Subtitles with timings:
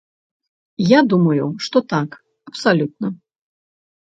[0.97, 2.09] Я думаю, што так,
[2.51, 3.07] абсалютна.